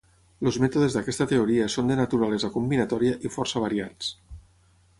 Els 0.51 0.55
mètodes 0.61 0.95
d'aquesta 0.97 1.27
teoria 1.33 1.67
són 1.75 1.91
de 1.93 1.97
naturalesa 1.99 2.51
combinatòria, 2.57 3.19
i 3.29 3.33
força 3.37 3.63
variats. 3.67 4.11